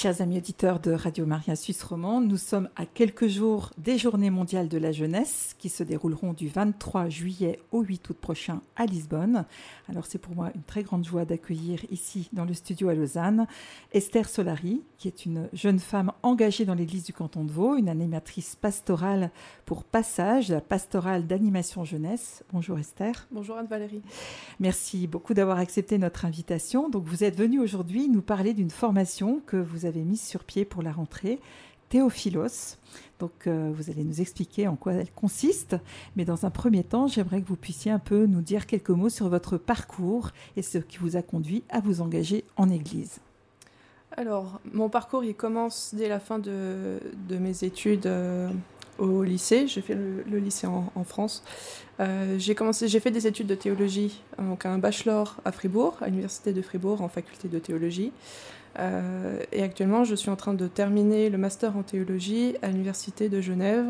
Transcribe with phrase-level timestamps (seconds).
[0.00, 4.30] Chers amis auditeurs de Radio Maria Suisse Romande, nous sommes à quelques jours des Journées
[4.30, 8.86] mondiales de la jeunesse qui se dérouleront du 23 juillet au 8 août prochain à
[8.86, 9.44] Lisbonne.
[9.88, 13.48] Alors c'est pour moi une très grande joie d'accueillir ici dans le studio à Lausanne
[13.90, 17.88] Esther Solari, qui est une jeune femme engagée dans l'église du canton de Vaud, une
[17.88, 19.32] animatrice pastorale
[19.66, 22.44] pour Passage, la pastorale d'animation jeunesse.
[22.52, 23.26] Bonjour Esther.
[23.32, 24.02] Bonjour Anne-Valérie.
[24.60, 26.88] Merci beaucoup d'avoir accepté notre invitation.
[26.88, 30.64] Donc vous êtes venue aujourd'hui nous parler d'une formation que vous avez mise sur pied
[30.64, 31.38] pour la rentrée,
[31.88, 32.76] Théophilos.
[33.18, 35.76] Donc euh, vous allez nous expliquer en quoi elle consiste.
[36.16, 39.08] Mais dans un premier temps, j'aimerais que vous puissiez un peu nous dire quelques mots
[39.08, 43.20] sur votre parcours et ce qui vous a conduit à vous engager en Église.
[44.16, 46.98] Alors, mon parcours, il commence dès la fin de,
[47.30, 48.48] mes études euh,
[48.98, 49.68] au lycée.
[49.68, 51.44] J'ai fait le, lycée en, France.
[52.00, 56.06] Euh, j'ai commencé, j'ai fait des études de théologie, donc un bachelor à Fribourg, à
[56.06, 58.12] l'université de Fribourg, en faculté de théologie.
[58.78, 63.28] Euh, et actuellement, je suis en train de terminer le master en théologie à l'université
[63.28, 63.86] de Genève,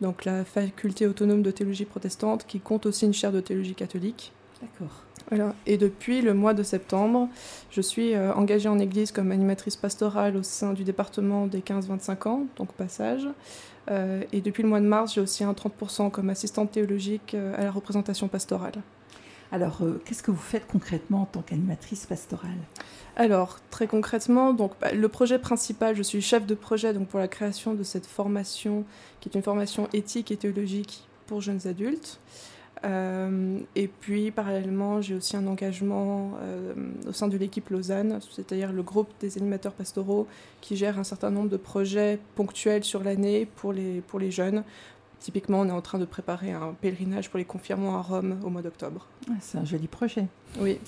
[0.00, 4.32] donc la faculté autonome de théologie protestante, qui compte aussi une chaire de théologie catholique.
[4.60, 5.02] D'accord.
[5.30, 5.54] Voilà.
[5.66, 7.28] Et depuis le mois de septembre,
[7.70, 12.28] je suis euh, engagée en Église comme animatrice pastorale au sein du département des 15-25
[12.28, 13.28] ans, donc passage.
[13.90, 17.62] Euh, et depuis le mois de mars, j'ai aussi un 30% comme assistante théologique à
[17.62, 18.82] la représentation pastorale.
[19.50, 22.58] Alors, qu'est-ce que vous faites concrètement en tant qu'animatrice pastorale?
[23.16, 27.28] Alors, très concrètement, bah, le projet principal, je suis chef de projet donc, pour la
[27.28, 28.84] création de cette formation,
[29.20, 32.20] qui est une formation éthique et théologique pour jeunes adultes.
[32.84, 36.74] Euh, et puis, parallèlement, j'ai aussi un engagement euh,
[37.08, 40.28] au sein de l'équipe Lausanne, c'est-à-dire le groupe des animateurs pastoraux
[40.60, 44.62] qui gère un certain nombre de projets ponctuels sur l'année pour les jeunes.
[45.20, 48.50] Typiquement, on est en train de préparer un pèlerinage pour les confirmants à Rome au
[48.50, 49.06] mois d'octobre.
[49.40, 50.26] c'est un joli projet.
[50.60, 50.78] Oui.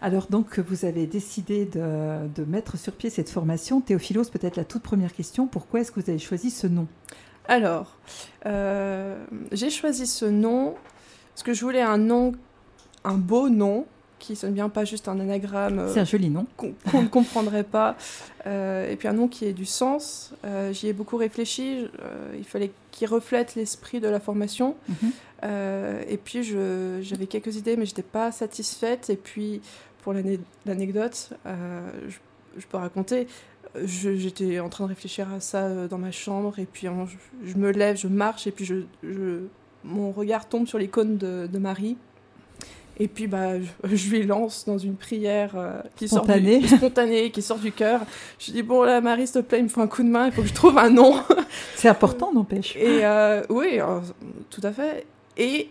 [0.00, 3.80] Alors donc vous avez décidé de, mettre sur pied cette formation.
[3.80, 6.88] Théophilos, peut-être la toute première question, pourquoi est-ce que vous avez choisi ce nom?
[7.46, 7.96] Alors,
[8.46, 10.74] euh, j'ai choisi ce nom
[11.32, 12.32] parce que je voulais un nom,
[13.04, 13.86] un beau nom
[14.22, 15.80] qui sonne bien, pas juste un anagramme.
[15.80, 16.46] Euh, C'est un joli nom.
[16.56, 17.96] Qu'on ne comprendrait pas.
[18.46, 20.32] Euh, et puis un nom qui ait du sens.
[20.72, 21.86] J'y ai beaucoup réfléchi.
[22.36, 24.76] il fallait qu'il reflète l'esprit de la formation.
[24.88, 25.12] Mhm.
[26.08, 26.42] et puis
[27.02, 29.10] j'avais quelques idées, mais je n'étais pas satisfaite.
[29.10, 29.60] Et puis
[30.02, 30.12] pour
[30.66, 31.88] l'anecdote, euh,
[32.56, 33.28] je, peux raconter,
[33.84, 36.88] j'étais en train de réfléchir à ça euh, dans ma chambre, et puis
[37.44, 39.44] je, me lève, je marche, et puis je,
[39.84, 41.96] mon regard tombe sur l'icône de, Marie.
[43.02, 43.54] Et puis bah,
[43.84, 46.60] je, lui lance dans une prière euh, qui spontanée.
[46.60, 48.00] Sort du, spontanée, qui sort du cœur.
[48.38, 50.26] Je dis bon là Marie s'il te plaît il me faut un coup de main,
[50.26, 51.16] il faut que je trouve un nom.
[51.74, 52.76] C'est important n'empêche.
[52.76, 53.02] Et
[53.48, 53.80] oui,
[54.50, 55.06] tout à fait.
[55.36, 55.70] Et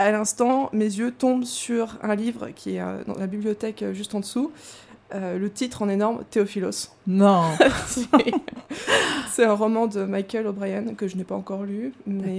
[0.00, 3.92] à l'instant, mes yeux tombent sur un livre qui est euh, dans la bibliothèque euh,
[3.92, 4.50] juste en dessous.
[5.12, 6.88] Euh, le titre en énorme, Théophilos.
[7.06, 7.42] Non
[9.30, 11.92] C'est un roman de Michael O'Brien que je n'ai pas encore lu.
[12.06, 12.38] Mais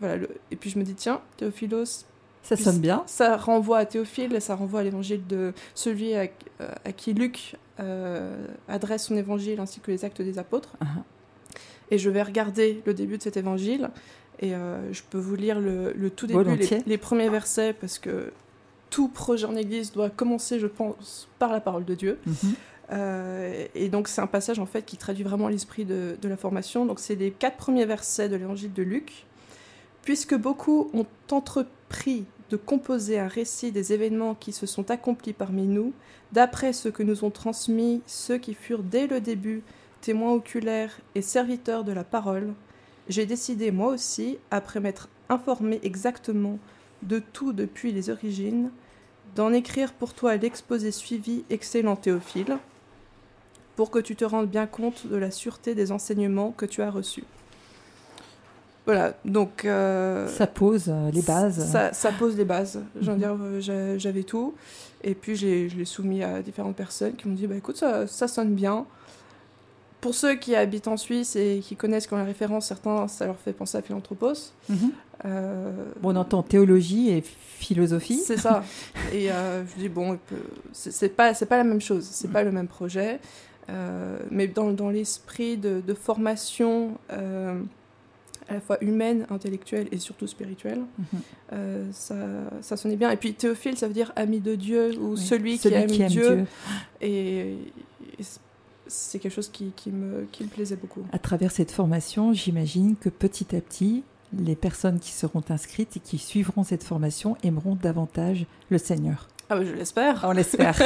[0.00, 2.06] voilà, Et puis je me dis, tiens, Théophilos.
[2.44, 3.02] Ça sonne bien.
[3.06, 6.28] Ça renvoie à Théophile, ça renvoie à l'évangile de celui à,
[6.96, 7.56] qui Luc
[8.68, 10.76] adresse son évangile ainsi que les actes des apôtres.
[10.80, 11.02] Uh-huh.
[11.90, 13.90] Et je vais regarder le début de cet évangile
[14.40, 18.32] et euh, je peux vous lire le, tout début, les, premiers versets, parce que
[18.90, 22.18] tout projet en Église doit commencer, je pense, par la parole de Dieu.
[22.26, 22.34] Mhm.
[22.92, 26.36] Euh, et donc c'est un passage en fait qui traduit vraiment l'esprit de, de, la
[26.36, 26.84] formation.
[26.84, 29.24] Donc c'est les quatre premiers versets de l'Évangile de Luc.
[30.02, 35.66] Puisque beaucoup ont entrepris de composer un récit des événements qui se sont accomplis parmi
[35.66, 35.92] nous,
[36.32, 39.62] d'après ce que nous ont transmis ceux qui furent dès le début
[40.00, 42.52] témoins oculaires et serviteurs de la parole,
[43.08, 46.58] j'ai décidé moi aussi, après m'être informé exactement
[47.02, 48.70] de tout depuis les origines,
[49.34, 52.58] d'en écrire pour toi l'exposé suivi, excellent Théophile,
[53.76, 56.90] pour que tu te rendes bien compte de la sûreté des enseignements que tu as
[56.90, 57.24] reçus.
[58.86, 59.64] Voilà, donc...
[59.64, 61.70] Euh, ça pose euh, les bases.
[61.92, 62.80] Ça, pose les bases.
[63.00, 64.54] J'en dire, euh, j'avais tout.
[65.02, 68.28] Et puis, je l'ai soumis à différentes personnes qui m'ont dit, bah, écoute, ça, ça
[68.28, 68.86] sonne bien
[70.04, 73.38] pour ceux qui habitent en Suisse et qui connaissent quand la référence, certains, ça leur
[73.38, 74.52] fait penser à Philanthropos.
[74.68, 74.92] Mhm.
[75.24, 75.72] Euh,
[76.02, 78.18] bon, on entend théologie et philosophie.
[78.18, 78.62] C'est ça.
[79.14, 80.18] et euh, je dis, bon,
[80.74, 83.18] c'est pas, pas la même chose, c'est pas le même projet.
[84.30, 86.98] Mais dans, dans l'esprit de, formation
[88.48, 90.82] à la fois humaine, intellectuelle et surtout spirituelle.
[90.98, 91.92] Mhm.
[91.92, 92.16] ça,
[92.60, 93.10] ça sonnait bien.
[93.10, 96.08] Et puis Théophile, ça veut dire ami de Dieu ou celui, qui, aime Dieu.
[96.08, 96.44] Dieu.
[97.00, 97.56] Et,
[98.18, 98.24] et
[98.86, 101.02] c'est quelque chose qui, me, qui me plaisait beaucoup.
[101.12, 106.00] À travers cette formation, j'imagine que petit à petit, les personnes qui seront inscrites et
[106.00, 109.28] qui suivront cette formation aimeront davantage le Seigneur.
[109.54, 110.24] Ah bah, je l'espère.
[110.24, 110.76] On l'espère.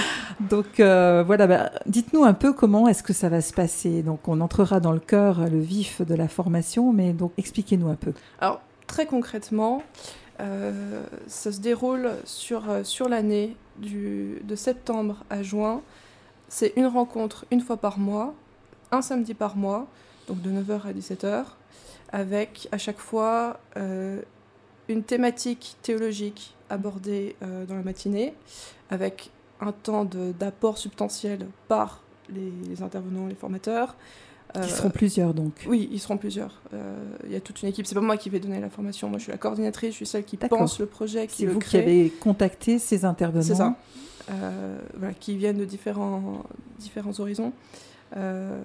[0.40, 4.02] Donc euh, voilà, bah, dites-nous un peu comment est-ce que ça va se passer.
[4.02, 7.94] Donc on entrera dans le cœur, le vif de la formation, mais donc expliquez-nous un
[7.94, 8.14] peu.
[8.40, 9.84] Alors très concrètement,
[10.40, 15.82] euh, ça se déroule sur, euh, sur l'année de septembre à juin.
[16.48, 18.34] C'est une rencontre une fois par mois,
[18.90, 19.86] un samedi par mois,
[20.26, 21.44] donc de 9h à 17h,
[22.12, 23.60] avec à chaque fois
[24.92, 28.34] une thématique théologique abordée dans la matinée,
[28.90, 29.30] avec
[29.60, 33.96] un temps d'apport substantiel par les, intervenants, les formateurs.
[34.54, 35.64] Ils seront plusieurs donc.
[35.66, 36.60] Oui, ils seront plusieurs.
[36.74, 36.94] Euh,
[37.24, 37.86] il y a toute une équipe.
[37.86, 39.08] C'est pas moi qui vais donner la formation.
[39.08, 39.92] Moi, je suis la coordinatrice.
[39.92, 43.42] Je suis celle qui pense le projet, qui C'est vous qui avez contacté ces intervenants.
[43.42, 43.76] C'est ça.
[44.30, 46.42] Euh, voilà, qui viennent de différents
[46.78, 47.52] différents horizons.
[48.16, 48.60] Euh,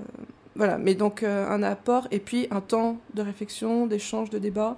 [0.55, 4.75] voilà, mais donc un apport et puis un temps de réflexion, d'échange, de débat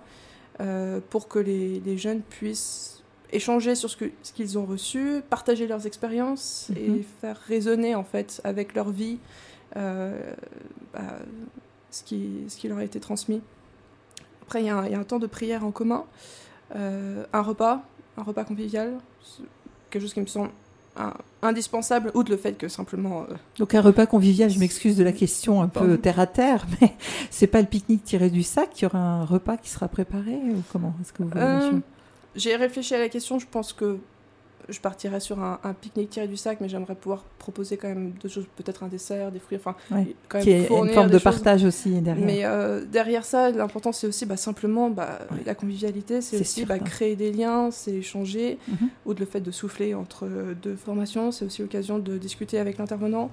[1.10, 3.00] pour que les, les jeunes puissent
[3.32, 7.04] échanger sur ce qu'ils ce qu'ils ont reçu, partager leurs expériences et mhm.
[7.22, 9.20] faire résonner en fait avec leur vie
[9.76, 10.20] euh,
[10.94, 11.20] bah,
[11.92, 13.42] ce, qui, ce qui leur a été transmis.
[14.44, 16.06] Après, il y, a un temps de prière en commun,
[16.76, 17.84] euh, un repas,
[18.18, 18.98] un repas convivial,
[19.92, 20.50] quelque chose qui me semble
[21.42, 23.24] indispensable, outre le fait que simplement.
[23.30, 26.66] Euh, Donc un repas convivial, je m'excuse de la question un peu terre à terre,
[26.82, 26.94] mais
[27.30, 30.34] c'est pas le pique-nique tiré du sac, il y aura un repas qui sera préparé
[30.34, 31.82] ou comment est-ce que vous
[32.36, 33.98] j'ai réfléchi à la question, je pense que
[34.68, 38.34] je partirais sur un, pique-nique tiré du sac, mais j'aimerais pouvoir proposer quand même d'autres
[38.34, 39.96] choses, peut-être un dessert, des fruits, enfin, quand
[40.38, 42.26] même qui est une forme de partage aussi derrière.
[42.26, 46.80] Mais euh, derrière ça, l'important c'est aussi bah, simplement bah, la convivialité, c'est aussi bah,
[46.80, 48.90] créer des liens, c'est échanger, mhm.
[49.06, 50.28] ou de le fait de souffler entre
[50.62, 53.32] deux formations, c'est aussi l'occasion de discuter avec l'intervenant.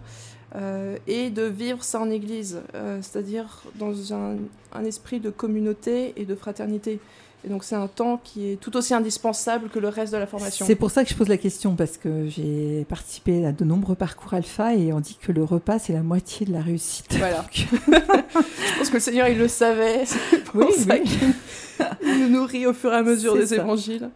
[0.54, 4.36] Euh, et de vivre ça en église, euh, c'est-à-dire dans un,
[4.72, 7.00] un, esprit de communauté et de fraternité.
[7.46, 10.26] Et donc c'est un temps qui est tout aussi indispensable que le reste de la
[10.26, 10.66] formation.
[10.66, 13.94] C'est pour ça que je pose la question, parce que j'ai participé à de nombreux
[13.94, 17.16] parcours alpha et on dit que le repas, c'est la moitié de la réussite.
[17.16, 17.46] Voilà.
[17.52, 20.04] je pense que le Seigneur, il le savait.
[20.46, 24.10] Pour oui, ça qu'il nous nourrit au fur et à mesure des évangiles.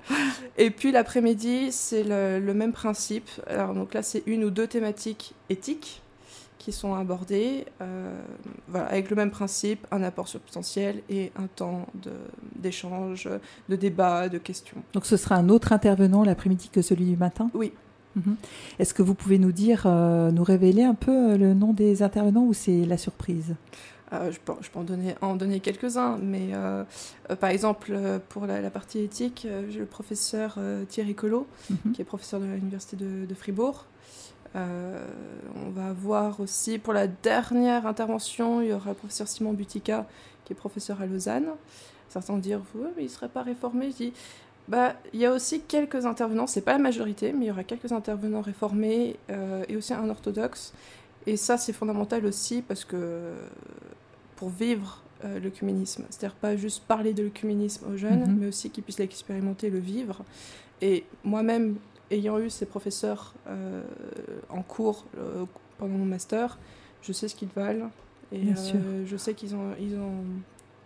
[0.59, 3.29] Et puis l'après-midi, c'est le, le, même principe.
[3.47, 6.03] Alors donc là, c'est une ou deux thématiques éthiques
[6.61, 8.21] qui sont abordés, euh,
[8.69, 11.87] voilà, avec le même principe, un apport substantiel et un temps
[12.55, 13.29] d'échange,
[13.71, 14.77] de, débat, de questions.
[14.93, 17.51] Donc ce sera un autre intervenant l'après-midi que celui du matin?
[17.55, 17.73] Oui.
[18.15, 18.37] Mhm.
[18.79, 22.03] Est-ce que vous pouvez nous dire, euh, nous révéler un peu euh, le nom des
[22.03, 23.57] intervenants ou c'est la surprise?
[24.13, 26.51] Je, peux, je peux en donner, en donner quelques-uns, mais
[27.39, 27.97] par exemple,
[28.29, 30.59] pour la, partie éthique, j'ai le professeur
[30.89, 31.93] Thierry Collot, mhm.
[31.93, 33.87] qui est professeur de l'Université de, de Fribourg,
[34.57, 35.07] euh,
[35.55, 40.07] on va voir aussi pour la dernière intervention, il y aura le professeur Simon Butica,
[40.45, 41.49] qui est professeur à Lausanne.
[42.09, 43.91] Certains vont dire, oui, mais il ne serait pas réformé.
[43.93, 44.13] Je dis,
[44.69, 47.65] bah, il y a aussi quelques intervenants, c'est pas la majorité, mais il y aura
[47.65, 50.73] quelques intervenants réformés euh, et aussi un orthodoxe.
[51.27, 53.35] Et ça, c'est fondamental aussi parce que
[54.37, 58.39] pour vivre euh, l'œcuménisme, c'est-à-dire pas juste parler de l'œcuménisme aux jeunes, mhm.
[58.41, 60.25] mais aussi qu'ils puissent l'expérimenter, le vivre.
[60.81, 61.77] Et moi-même,
[62.11, 63.83] ayant eu ces professeurs euh,
[64.49, 65.45] en cours euh,
[65.79, 66.59] pendant mon master,
[67.03, 67.91] je sais ce qu'ils valent
[68.33, 70.25] et euh, je sais qu'ils ont, ils ont,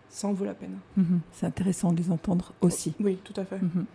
[0.09, 0.79] ça en vaut la peine.
[0.97, 1.21] Mhm.
[1.33, 2.95] C'est intéressant de les entendre aussi.
[3.01, 3.61] Oui, tout à fait.
[3.61, 3.87] Mhm.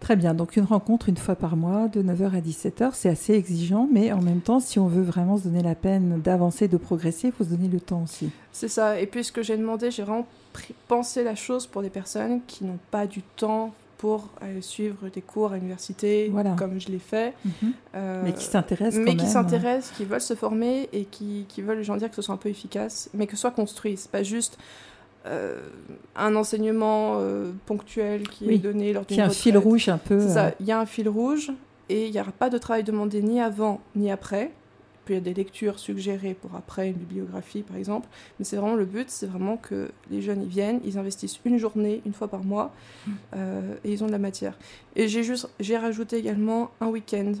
[0.00, 3.34] Très bien, donc une rencontre une fois par mois de 9h à 17h, c'est assez
[3.34, 6.76] exigeant, mais en même temps, si on veut vraiment se donner la peine d'avancer, de
[6.76, 8.30] progresser, il faut se donner le temps aussi.
[8.52, 10.28] C'est ça, et puis ce que j'ai demandé, j'ai vraiment
[10.86, 15.20] pensé la chose pour des personnes qui n'ont pas du temps pour aller suivre des
[15.20, 17.34] cours à l'université, comme je l'ai fait.
[17.44, 17.72] Mhm.
[17.96, 21.82] Euh, mais qui s'intéressent Mais qui s'intéressent, qui veulent se former et qui, qui veulent,
[21.82, 23.96] j'en dire, que ce soit un peu efficace, mais que ce soit construit.
[23.96, 24.56] C'est pas juste
[25.26, 25.60] euh,
[26.14, 29.88] un enseignement euh, ponctuel qui est donné lors d'une Il y a un fil rouge
[29.88, 30.20] un peu.
[30.60, 31.50] il y a un fil rouge
[31.88, 34.52] et il n'y aura pas de travail demandé ni avant ni après
[35.10, 38.08] il y a des lectures suggérées pour après, une bibliographie par exemple.
[38.38, 41.58] Mais c'est vraiment le but, c'est vraiment que les jeunes y viennent, ils investissent une
[41.58, 42.72] journée, une fois par mois,
[43.34, 44.58] euh, et ils ont de la matière.
[44.96, 47.32] Et j'ai juste, j'ai rajouté également un week-end,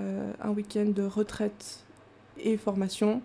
[0.00, 1.84] euh, un week-end de retraite
[2.38, 3.22] et formation.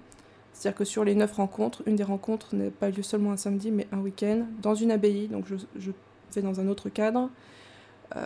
[0.53, 3.71] C'est-à-dire que sur les neuf rencontres, une des rencontres n'a pas lieu seulement un samedi,
[3.71, 5.91] mais un week-end, dans une abbaye, donc je, je
[6.29, 7.29] fais dans un autre cadre.
[8.15, 8.25] Euh,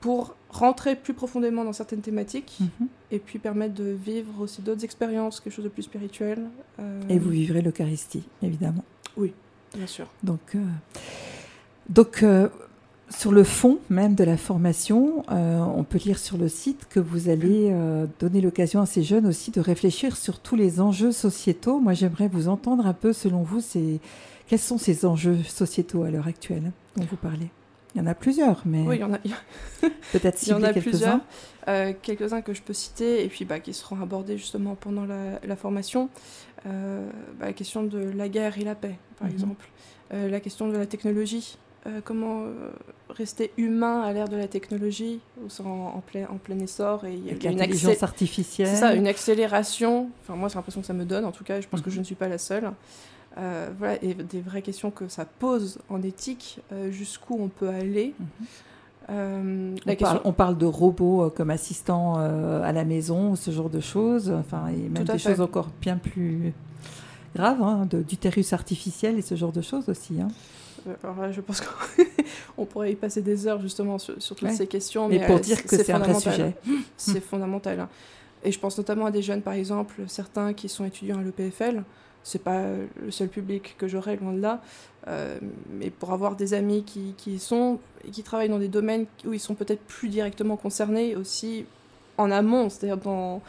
[0.00, 2.88] pour rentrer plus profondément dans certaines thématiques mhm.
[3.10, 6.46] et puis permettre de vivre aussi d'autres expériences, quelque chose de plus spirituel.
[6.78, 8.84] Euh, et vous vivrez l'Eucharistie, évidemment.
[9.16, 9.32] Oui,
[9.74, 10.06] bien sûr.
[10.22, 10.58] Donc, euh,
[11.88, 12.48] donc euh,
[13.10, 17.28] sur le fond même de la formation, on peut lire sur le site que vous
[17.30, 17.74] allez
[18.18, 21.80] donner l'occasion à ces jeunes aussi de réfléchir sur tous les enjeux sociétaux.
[21.80, 23.62] Moi, j'aimerais vous entendre un peu, selon vous,
[24.46, 27.48] quels sont ces enjeux sociétaux à l'heure actuelle dont vous parlez?
[27.98, 28.82] Il y en a plusieurs, mais.
[28.82, 29.18] Oui, il y en a.
[30.12, 31.18] Peut-être Il y en a plusieurs.
[31.66, 35.56] Euh, quelques-uns que je peux citer et puis bah, qui seront abordés justement pendant la,
[35.56, 36.08] formation.
[36.66, 39.34] Euh, bah, la question de la guerre et la paix, par mhm.
[39.34, 39.68] exemple.
[40.14, 41.58] Euh, la question de la technologie.
[42.04, 42.44] comment
[43.08, 45.20] rester humain à l'ère de la technologie,
[45.64, 45.64] en,
[45.96, 47.04] en, plein, en plein essor.
[47.04, 48.68] Et il y a une intelligence artificielle.
[48.68, 50.10] C'est ça, une accélération.
[50.22, 51.60] Enfin, moi, c'est l'impression que ça me donne, en tout cas.
[51.60, 52.02] Je pense que je mhm.
[52.02, 52.70] ne suis pas la seule.
[53.78, 58.14] Voilà, et des vraies questions que ça pose en éthique, jusqu'où on peut aller.
[58.18, 58.46] Mhm.
[59.10, 59.74] Euh,
[60.24, 64.30] on, parle, de robots euh, comme assistants euh, à la maison, ce genre de choses,
[64.30, 66.52] enfin, et même des choses encore bien plus
[67.34, 70.20] graves, hein, d'utérus artificiel et ce genre de choses aussi.
[70.20, 70.28] Hein.
[71.02, 71.62] Alors je pense
[72.56, 75.08] qu'on pourrait y passer des heures justement sur, toutes ces questions.
[75.08, 76.54] Mais, pour dire que c'est un vrai sujet.
[76.98, 77.80] C'est fondamental.
[77.80, 77.88] Hein.
[78.44, 81.82] Et je pense notamment à des jeunes, par exemple, certains qui sont étudiants à l'EPFL,
[82.28, 82.66] c'est pas
[83.02, 84.60] le seul public que j'aurai, loin de là.
[85.06, 85.38] Euh,
[85.70, 89.32] mais pour avoir des amis qui, qui sont et qui travaillent dans des domaines où
[89.32, 91.64] ils sont peut-être plus directement concernés aussi
[92.18, 93.40] en amont, c'est-à-dire dans,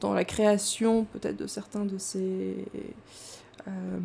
[0.00, 2.64] dans la création peut-être de certains de ces,
[3.68, 3.98] euh,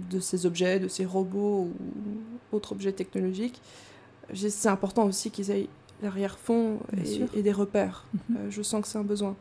[0.00, 3.62] de ces objets, de ces robots ou autres objets technologiques.
[4.34, 5.68] C'est important aussi qu'ils aient
[6.02, 6.80] l'arrière-fond
[7.32, 8.06] et, des repères.
[8.12, 8.36] Mhm.
[8.36, 9.36] Euh, je sens que c'est un besoin.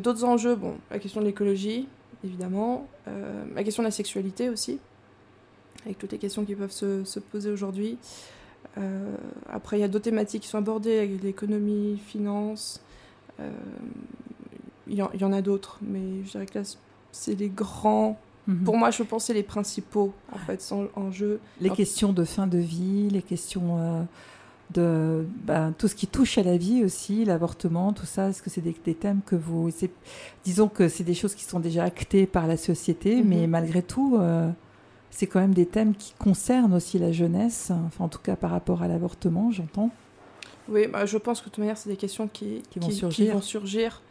[0.00, 1.86] D'autres enjeux, bon, la question de l'écologie,
[2.24, 2.86] évidemment.
[3.08, 4.78] Euh, la question de la sexualité aussi,
[5.84, 7.98] avec toutes les questions qui peuvent se, poser aujourd'hui.
[8.78, 9.14] Euh,
[9.48, 12.80] après, il y a d'autres thématiques qui sont abordées, l'économie, finance.
[13.40, 13.50] Euh,
[14.88, 16.64] il y, y, en a d'autres, mais je dirais que là,
[17.12, 18.18] c'est les grands.
[18.46, 18.64] Mhm.
[18.64, 21.40] Pour moi, je pense c'est les principaux, en fait, en jeu.
[21.60, 24.06] Les questions de fin de vie, les questions
[24.70, 28.50] de ben, tout ce qui touche à la vie aussi, l'avortement, tout ça Est-ce que
[28.50, 29.70] c'est des, thèmes que vous...
[30.44, 33.28] Disons que c'est des choses qui sont déjà actées par la société, mhm.
[33.28, 34.50] mais malgré tout, euh,
[35.10, 38.50] c'est quand même des thèmes qui concernent aussi la jeunesse, enfin, en tout cas par
[38.50, 39.90] rapport à l'avortement, j'entends.
[40.68, 43.34] Oui, bah, je pense que de toute manière, c'est des questions qui, qui, vont, surgir.
[43.34, 44.02] vont surgir.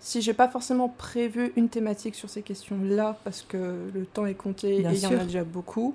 [0.00, 4.34] Si j'ai pas forcément prévu une thématique sur ces questions-là, parce que le temps est
[4.34, 5.94] compté et il y en a déjà beaucoup,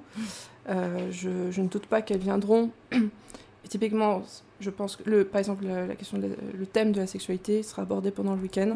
[0.70, 2.70] euh, je, je, ne doute pas qu'elles viendront.
[3.68, 4.22] Typiquement,
[4.60, 8.12] je pense que, le, par exemple, la, question, le thème de la sexualité sera abordé
[8.12, 8.76] pendant le week-end.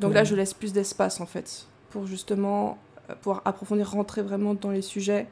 [0.00, 2.78] Donc, là, euh, je laisse plus d'espace, en fait, pour justement
[3.10, 5.26] euh, pouvoir approfondir, rentrer vraiment dans les sujets.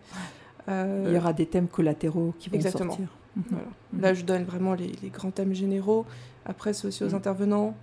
[0.68, 2.90] Euh, Il y aura des thèmes collatéraux qui vont Exactement.
[2.90, 3.08] sortir.
[3.36, 3.44] Mhm.
[3.92, 4.00] Mhm.
[4.00, 6.04] Là, je donne vraiment les, grands thèmes généraux.
[6.44, 7.14] Après, c'est aussi aux mhm.
[7.14, 7.74] intervenants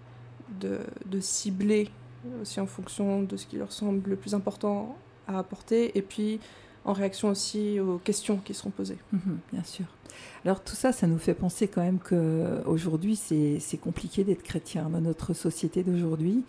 [0.59, 1.89] de, de, cibler
[2.41, 4.95] aussi en fonction de ce qui leur semble le plus important
[5.27, 5.97] à apporter.
[5.97, 6.39] Et puis,
[6.87, 8.97] en réaction aussi aux questions qui seront posées.
[9.53, 9.85] bien sûr.
[10.45, 15.01] Alors tout ça, ça nous fait penser quand même qu'aujourd'hui, c'est compliqué d'être chrétien dans
[15.01, 16.43] notre société d'aujourd'hui.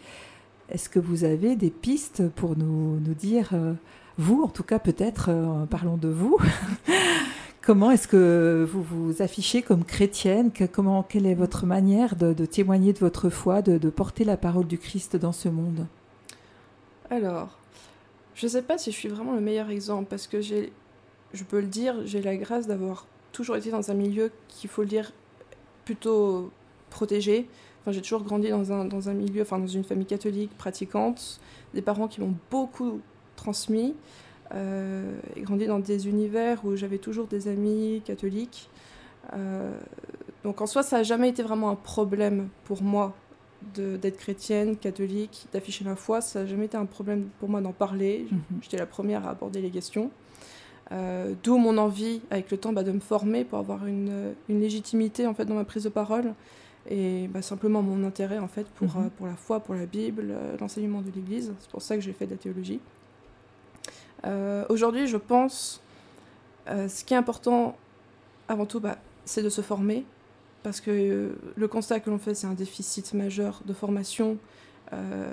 [0.71, 3.73] Est-ce que vous avez des pistes pour nous, nous dire, euh,
[4.19, 6.39] vous en tout cas peut-être, euh, parlons de vous,
[7.63, 10.51] comment est-ce que vous vous affichez comme chrétienne?
[10.71, 14.67] Comment, Quelle est votre manière de, témoigner de votre foi, de, de, porter la parole
[14.67, 15.87] du Christ dans ce monde?
[17.11, 17.58] Alors,
[18.39, 20.73] je ne sais pas si je suis vraiment le meilleur exemple parce que j'ai,
[21.35, 24.83] je peux le dire, j'ai la grâce d'avoir toujours été dans un milieu qu'il faut
[24.83, 25.13] le dire
[25.85, 26.53] plutôt
[26.89, 27.49] protégé.
[27.81, 31.41] Enfin, j'ai toujours grandi dans un, dans un milieu, enfin dans une famille catholique pratiquante,
[31.75, 33.01] des parents qui m'ont beaucoup
[33.35, 33.97] transmis,
[34.55, 38.71] euh, et grandi dans des univers où j'avais toujours des amis catholiques.
[39.33, 39.77] Euh,
[40.45, 43.17] donc en soi, ça n'a jamais été vraiment un problème pour moi
[43.75, 46.21] d'être chrétienne, catholique, d'afficher ma foi.
[46.21, 48.27] Ça n'a jamais été un problème pour moi d'en parler.
[48.31, 48.41] Mhm.
[48.63, 50.11] J'étais la première à aborder les questions.
[50.91, 54.61] Euh, d'où mon envie, avec le temps, bah, de me former pour avoir une, une,
[54.61, 56.33] légitimité en fait dans ma prise de parole
[56.89, 59.07] et bah, simplement mon intérêt en fait pour, mhm.
[59.07, 61.53] euh, pour la foi, pour la Bible, euh, l'enseignement de l'Église.
[61.61, 62.81] C'est pour ça que j'ai fait de la théologie.
[64.69, 65.81] Aujourd'hui, je pense,
[66.67, 67.77] ce qui est important
[68.49, 70.05] avant tout, bah, c'est de se former
[70.63, 74.39] parce que le constat que l'on fait, c'est un déficit majeur de formation
[74.93, 75.27] euh,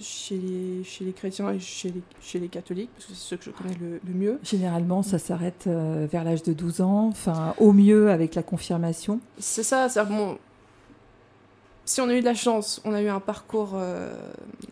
[0.00, 3.36] chez, les, chez les chrétiens et chez les, chez les catholiques, parce que c'est ceux
[3.36, 4.40] que je connais le, mieux.
[4.42, 9.20] Généralement, ça s'arrête euh, vers l'âge de 12 ans, enfin, au mieux avec la confirmation.
[9.38, 10.38] C'est ça, c'est bon.
[11.84, 14.12] Si on a eu de la chance, on a eu un parcours euh,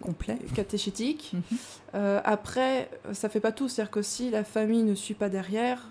[0.00, 1.32] complet, catéchétique.
[1.34, 2.20] Mhm.
[2.24, 5.88] après, ça fait pas tout, c'est-à-dire que si la famille ne suit pas derrière,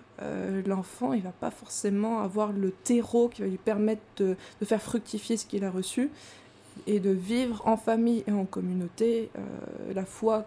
[0.65, 4.81] l'enfant, il va pas forcément avoir le terreau qui va lui permettre de, de faire
[4.81, 6.09] fructifier ce qu'il a reçu
[6.87, 10.45] et de vivre en famille et en communauté euh, la foi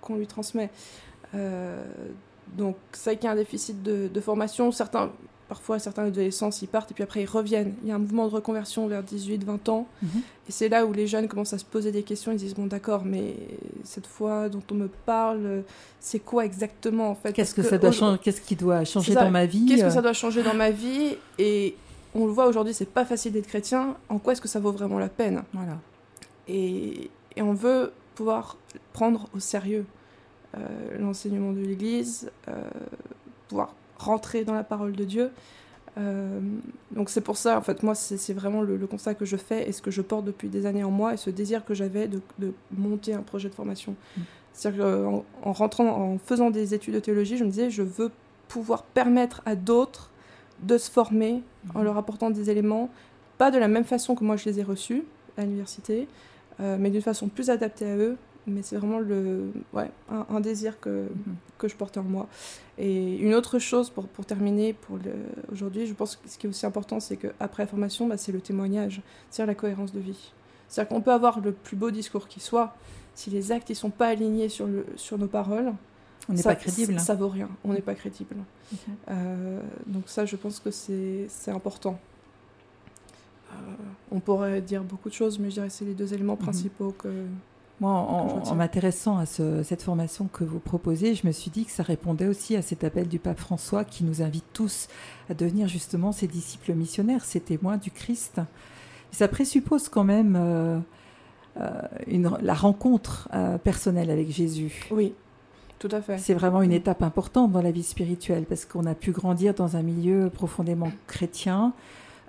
[0.00, 0.70] qu'on lui transmet.
[1.34, 1.84] Euh,
[2.56, 4.72] donc, ça qui a un déficit de, formation.
[4.72, 5.12] Certains,
[5.48, 7.74] parfois certains adolescents ils partent et puis après ils reviennent.
[7.82, 9.86] Il y a un mouvement de reconversion vers 18-20 ans.
[10.02, 10.08] Mhm.
[10.48, 12.32] Et c'est là où les jeunes commencent à se poser des questions.
[12.32, 13.34] Ils disent Bon, d'accord, mais
[13.84, 15.62] cette foi dont on me parle,
[16.00, 17.32] c'est quoi exactement en fait?
[17.32, 19.90] Qu'est-ce que, ça doit changer Qu'est-ce qui doit changer dans ma vie Qu'est-ce que euh?
[19.90, 21.16] ça doit changer dans ma vie?
[21.38, 21.76] Et
[22.14, 23.96] on le voit aujourd'hui, c'est pas facile d'être chrétien.
[24.08, 25.42] En quoi est-ce que ça vaut vraiment la peine?
[25.52, 25.78] Voilà.
[26.46, 28.56] et, et on veut pouvoir
[28.92, 29.86] prendre au sérieux
[30.56, 32.62] euh, l'enseignement de l'Église, euh,
[33.48, 35.30] pouvoir rentrer dans la parole de Dieu.
[35.98, 36.40] Euh,
[36.92, 39.68] donc c'est pour ça, en fait, moi, c'est vraiment le, le constat que je fais
[39.68, 42.06] et ce que je porte depuis des années en moi et ce désir que j'avais
[42.08, 43.94] de, de monter un projet de formation.
[44.16, 44.20] Mm.
[44.52, 48.10] C'est-à-dire qu'en en rentrant, en faisant des études de théologie, je me disais, je veux
[48.48, 50.10] pouvoir permettre à d'autres
[50.62, 51.42] de se former
[51.74, 51.84] en Mhm.
[51.84, 52.90] leur apportant des éléments,
[53.36, 55.04] pas de la même façon que moi je les ai reçus
[55.36, 56.08] à l'université,
[56.60, 58.16] euh, mais d'une façon plus adaptée à eux.
[58.48, 61.34] Mais c'est vraiment le, ouais, un, un désir que, Mhm.
[61.58, 62.26] que je portais en moi.
[62.78, 64.98] Et une autre chose pour, pour terminer pour
[65.52, 68.32] aujourd'hui, je pense que ce qui est aussi important, c'est qu'après la formation, bah, c'est
[68.32, 70.32] le témoignage, c'est-à-dire la cohérence de vie.
[70.68, 72.74] C'est-à-dire qu'on peut avoir le plus beau discours qui soit,
[73.14, 75.72] si les actes ne sont pas alignés sur, le, sur nos paroles,
[76.28, 76.98] On n'est pas crédible.
[77.00, 78.36] Ça, vaut rien, on n'est pas crédible.
[79.10, 81.98] Euh, donc ça, je pense que c'est important.
[83.50, 83.54] Euh,
[84.10, 86.42] on pourrait dire beaucoup de choses, mais je dirais que c'est les deux éléments Mhm.
[86.42, 87.08] principaux que
[87.80, 91.70] je en, m'intéressant à ce- cette formation que vous proposez, je me suis dit que
[91.70, 94.88] ça répondait aussi à cet appel du pape François qui nous invite tous
[95.30, 98.40] à devenir justement ses disciples missionnaires, ses témoins du Christ.
[99.12, 100.78] Ça présuppose quand même euh,
[101.60, 101.70] euh,
[102.06, 104.86] une- la rencontre euh, personnelle avec Jésus.
[104.90, 105.14] Oui,
[105.78, 106.18] tout à fait.
[106.18, 109.76] C'est vraiment une étape importante dans la vie spirituelle parce qu'on a pu grandir dans
[109.76, 111.72] un milieu profondément chrétien,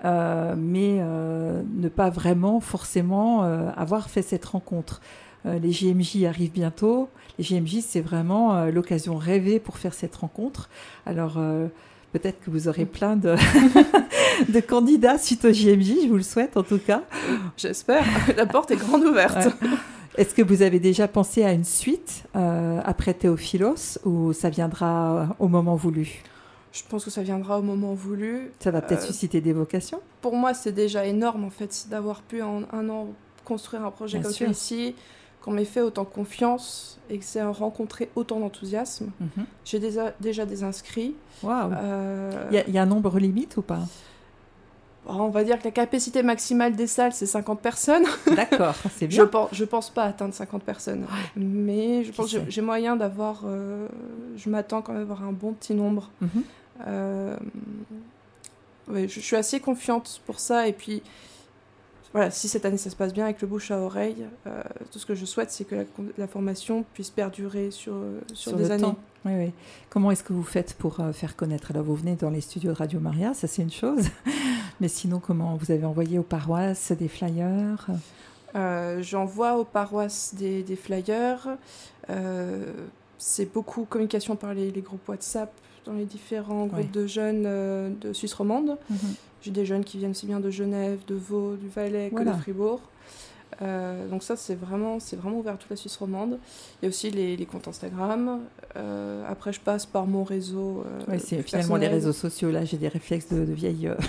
[0.03, 3.41] mais ne pas vraiment forcément
[3.75, 5.01] avoir fait cette rencontre.
[5.45, 7.09] Euh, les JMJ arrivent bientôt.
[7.37, 10.69] Les JMJ, c'est vraiment euh, l'occasion rêvée pour faire cette rencontre.
[11.05, 11.67] Alors, euh,
[12.11, 13.35] peut-être que vous aurez plein de,
[14.49, 17.03] de candidats suite au JMJ, je vous le souhaite en tout cas.
[17.57, 18.03] J'espère.
[18.37, 19.45] La porte est grande ouverte.
[19.45, 19.69] Ouais.
[20.17, 25.35] Est-ce que vous avez déjà pensé à une suite euh, après Théophilos ou ça viendra
[25.39, 26.23] au moment voulu?
[26.73, 28.51] Je pense que ça viendra au moment voulu.
[28.59, 30.01] Ça va peut-être Euh, susciter des vocations?
[30.21, 33.07] Pour moi, c'est déjà énorme en fait d'avoir pu en un an
[33.45, 34.93] construire un projet Bien comme celui-ci,
[35.41, 39.11] qu'on m'ait fait autant confiance et que c'est rencontré autant d'enthousiasme.
[39.19, 39.45] Mhm.
[39.65, 41.15] J'ai déjà, déjà des inscrits.
[41.43, 43.79] Waouh Euh, Il y, a- il y a un nombre limite ou pas?
[45.07, 48.03] On va dire que la capacité maximale des salles, c'est 50 personnes.
[48.35, 49.25] D'accord, c'est Je bien.
[49.27, 51.05] pense, je pense pas atteindre 50 personnes.
[51.35, 53.41] Mais je Qui pense que j'ai- moyen d'avoir.
[53.45, 53.87] euh,
[54.35, 56.11] je m'attends quand même à avoir un bon petit nombre.
[56.21, 56.43] Mhm.
[56.87, 57.37] Euh,
[58.89, 60.67] ouais, je, je suis assez confiante pour ça.
[60.67, 61.01] Et puis,
[62.13, 64.99] voilà, si cette année ça se passe bien avec le bouche à oreille, euh, tout
[64.99, 65.83] ce que je souhaite, c'est que la,
[66.17, 67.93] la formation puisse perdurer sur,
[68.33, 68.83] sur, Sur des le années.
[68.83, 68.95] temps.
[69.25, 69.51] Oui, oui.
[69.89, 71.71] Comment est-ce que vous faites pour euh, faire connaître?
[71.71, 74.05] Alors, vous venez dans les studios de Radio Maria, ça c'est une chose.
[74.81, 77.85] Mais sinon, comment vous avez envoyé aux paroisses des flyers?
[78.55, 81.47] Euh, J'envoie aux paroisses des, des flyers.
[82.09, 82.63] Euh,
[83.17, 85.51] c'est beaucoup communication par les, les groupes WhatsApp
[85.85, 88.77] dans les différents groupes de jeunes euh, de Suisse romande.
[88.89, 88.97] Mhm.
[89.41, 92.31] J'ai des jeunes qui viennent aussi bien de Genève, de Vaud, du Valais Voilà.
[92.31, 92.81] que de Fribourg.
[93.61, 96.37] Euh, donc ça, c'est vraiment, c'est vraiment ouvert à toute la Suisse romande.
[96.81, 98.39] Il y a aussi les, les comptes Instagram.
[98.77, 100.83] Euh, après, je passe par mon réseau.
[100.85, 102.51] euh, Oui, c'est finalement les réseaux sociaux.
[102.51, 103.87] Là, j'ai des réflexes de, de vieille.
[103.87, 103.95] euh,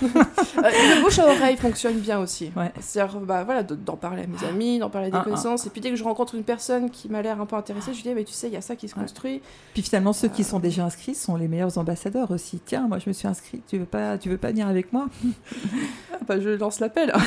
[0.57, 2.51] Euh, le bouche à oreille fonctionne bien aussi.
[2.55, 2.71] Ouais.
[2.79, 5.23] C'est-à-dire, bah, voilà, de- d'en parler à mes amis, d'en parler à des Ah, ah.
[5.23, 5.65] connaissances.
[5.65, 7.97] Et puis dès que je rencontre une personne qui m'a l'air un peu intéressée, je
[7.97, 9.41] lui dis, mais tu sais, il y a ça qui se construit.
[9.73, 12.61] Puis finalement, ceux qui sont déjà inscrits sont les meilleurs ambassadeurs aussi.
[12.63, 15.07] Tiens, moi je me suis inscrit, tu veux pas, tu veux pas venir avec moi?
[16.13, 17.11] Ah, bah, je lance l'appel.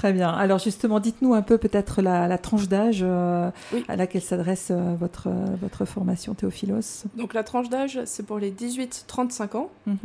[0.00, 0.30] Très bien.
[0.30, 3.84] Alors justement, dites-nous un peu peut-être la, la tranche d'âge euh, Oui.
[3.86, 7.04] à laquelle s'adresse euh, votre, euh, votre formation Théophilos.
[7.16, 9.68] Donc la tranche d'âge, c'est pour les 18-35 ans.
[9.86, 9.98] Mhm.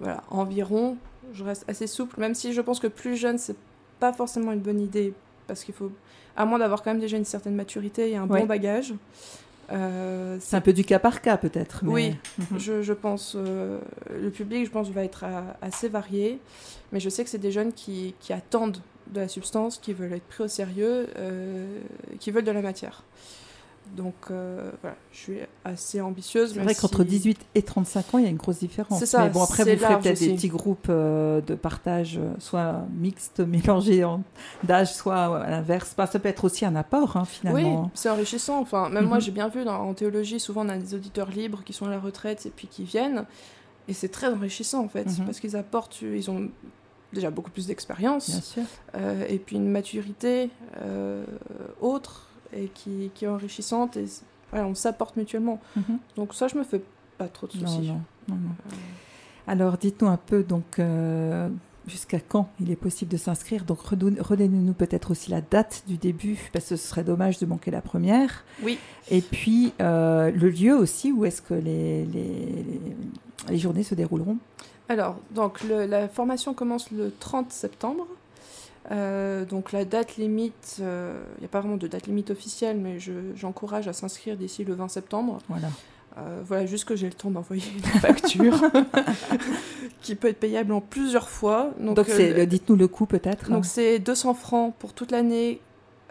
[0.00, 0.96] Voilà, environ.
[1.34, 3.56] Je reste assez souple, même si je pense que plus jeune, c'est
[4.00, 5.12] pas forcément une bonne idée.
[5.46, 5.92] Parce qu'il faut,
[6.34, 8.40] à moins d'avoir quand même déjà une certaine maturité et un Ouais.
[8.40, 8.94] bon bagage.
[9.70, 11.84] Euh, C'est un peu du cas par cas peut-être.
[11.84, 12.16] mais- Oui.
[12.38, 12.58] Mhm.
[12.58, 13.78] Je, je pense, euh,
[14.18, 15.24] le public, je pense, va être
[15.60, 16.38] assez varié,
[16.90, 18.78] mais je sais que c'est des jeunes qui, qui attendent
[19.10, 21.80] de la substance, qui veulent être pris au sérieux, euh,
[22.20, 23.02] qui veulent de la matière.
[23.96, 26.54] Donc euh, voilà, je suis assez ambitieuse.
[26.54, 28.98] C'est vrai qu'entre si- 18 et 35 ans, il y a une grosse différence.
[29.00, 32.84] C'est ça, Mais bon, après, vous ferez peut-être des petits groupes euh, de partage, soit
[32.96, 34.22] mixtes, mélangés en-
[34.62, 35.94] d'âge, soit à l'inverse.
[35.96, 37.90] Bah, ça peut être aussi un apport, hein, Oui, finalement.
[37.94, 38.60] c'est enrichissant.
[38.60, 39.22] Enfin, même moi, Mhm.
[39.22, 41.90] j'ai bien vu dans- en théologie, souvent on a des auditeurs libres qui sont à
[41.90, 43.26] la retraite et puis qui viennent.
[43.88, 45.26] Et c'est très enrichissant en fait, Mhm.
[45.26, 46.48] parce qu'ils apportent, ils ont
[47.12, 48.56] déjà beaucoup plus d'expérience.
[48.94, 50.50] Euh, et puis une maturité
[50.82, 51.24] euh,
[51.80, 54.06] autre et qui, qui est enrichissante et
[54.50, 55.60] voilà, on s'apporte mutuellement.
[55.76, 55.98] Mhm.
[56.16, 56.82] Donc ça, je me fais
[57.18, 57.64] pas trop de soucis.
[57.64, 58.50] non, non, non.
[58.66, 58.76] Euh,
[59.46, 60.78] Alors, dites-nous un peu, donc,
[61.86, 63.64] jusqu'à quand il est possible de s'inscrire?
[63.64, 67.70] Donc, redonnez-nous peut-être aussi la date du début, parce que ce serait dommage de manquer
[67.70, 68.44] la première.
[68.62, 68.78] Oui.
[69.10, 72.64] Et puis, euh, le lieu aussi, où est-ce que les, les,
[73.48, 74.38] les, journées se dérouleront?
[74.92, 78.06] Alors, donc, la formation commence le 30 septembre.
[78.90, 80.84] Euh, donc la date limite, il
[81.40, 82.98] n'y a pas vraiment de date limite officielle, mais
[83.34, 85.38] j'encourage à s'inscrire d'ici le 20 septembre.
[85.48, 85.68] Voilà.
[86.18, 88.60] Euh, voilà, juste que j'ai le temps d'envoyer une facture
[90.02, 91.70] qui peut être payable en plusieurs fois.
[91.78, 93.50] Donc, euh, dites-nous le coût peut-être.
[93.50, 95.60] Donc c'est 200 francs pour toute l'année,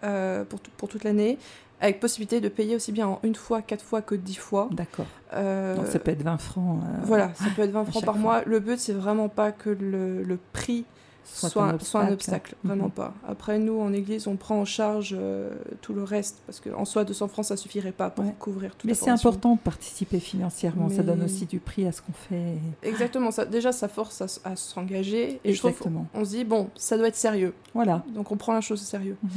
[0.04, 1.38] euh, pour, pour, toute l'année,
[1.82, 4.70] avec possibilité de payer aussi bien en une fois, quatre fois que dix fois.
[4.72, 5.08] D'accord.
[5.34, 6.80] Donc ça peut être 20 francs.
[7.04, 8.44] voilà, ça peut être 20 francs par mois.
[8.46, 10.86] Le but c'est vraiment pas que le, le prix
[11.24, 12.91] soit, un obstacle, vraiment mhm.
[12.91, 13.13] pas.
[13.28, 17.04] Après, nous, en Église, on prend en charge euh, tout le reste, parce qu'en soi,
[17.04, 21.04] 200 francs, ça suffirait pas pour couvrir tout Mais c'est important de participer financièrement, ça
[21.04, 22.58] donne aussi du prix à ce qu'on fait.
[22.84, 26.08] Exactement, ça, déjà, ça force à, s'engager, et Exactement.
[26.13, 27.54] je on se dit, bon, ça doit être sérieux.
[27.74, 28.04] Voilà.
[28.13, 29.17] Donc on prend la chose au sérieux.
[29.24, 29.32] Mhm.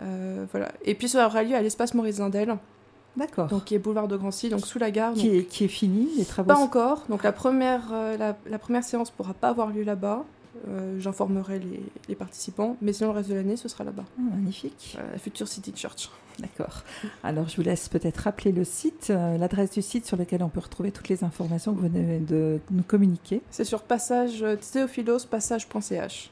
[0.00, 0.70] Euh, voilà.
[0.84, 2.56] Et puis ça aura lieu à l'espace Maurice Zindel.
[3.16, 3.48] D'accord.
[3.48, 5.14] Donc qui est boulevard de Grancy, donc sous la gare.
[5.14, 7.04] Qui, est, qui est fini, les travaux Pas encore.
[7.08, 10.24] Donc la première, euh, la, la, première séance pourra pas avoir lieu là-bas.
[10.68, 11.60] Euh, j'informerai
[12.08, 14.04] les, participants, mais sinon le reste de l'année, ce sera là-bas.
[14.18, 14.96] Ah, magnifique.
[15.12, 16.10] la Future City Church.
[16.38, 16.82] D'accord.
[17.22, 20.48] Alors je vous laisse peut-être rappeler le site, euh, l'adresse du site sur lequel on
[20.48, 23.40] peut retrouver toutes les informations que vous venez de nous communiquer.
[23.50, 26.30] C'est sur passage euh, théophilos passage.ch.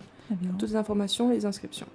[0.59, 1.87] Toutes les informations et les inscriptions.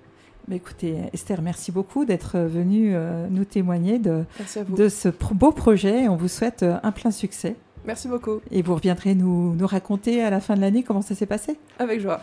[0.51, 2.95] Écoutez, Esther, merci beaucoup d'être venue
[3.29, 4.25] nous témoigner de,
[4.69, 6.07] de ce beau projet.
[6.07, 7.55] On vous souhaite un plein succès.
[7.85, 8.39] Merci beaucoup.
[8.51, 11.57] Et vous reviendrez nous, nous raconter à la fin de l'année comment ça s'est passé?
[11.79, 12.21] Avec joie.